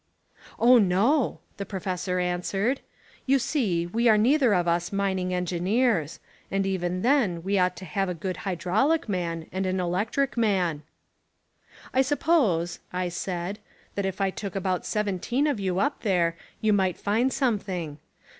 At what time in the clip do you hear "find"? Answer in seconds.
16.97-17.31